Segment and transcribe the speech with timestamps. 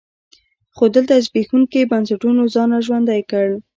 [0.75, 3.47] خو دلته زبېښونکي بنسټونو ځان را ژوندی کړ.